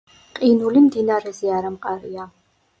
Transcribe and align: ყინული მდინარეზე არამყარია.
ყინული 0.39 0.83
მდინარეზე 0.87 1.53
არამყარია. 1.61 2.29